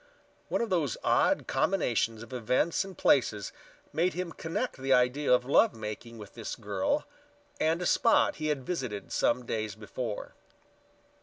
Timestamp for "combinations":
1.45-2.23